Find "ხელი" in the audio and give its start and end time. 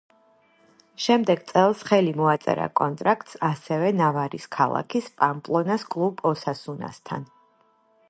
1.89-2.13